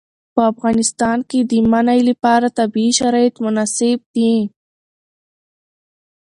[0.33, 4.33] په افغانستان کې د منی لپاره طبیعي شرایط مناسب دي.